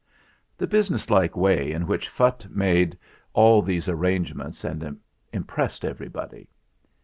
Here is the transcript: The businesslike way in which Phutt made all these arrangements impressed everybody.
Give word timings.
The 0.57 0.65
businesslike 0.65 1.37
way 1.37 1.71
in 1.71 1.85
which 1.85 2.09
Phutt 2.09 2.49
made 2.49 2.97
all 3.33 3.61
these 3.61 3.87
arrangements 3.87 4.65
impressed 5.31 5.85
everybody. 5.85 6.49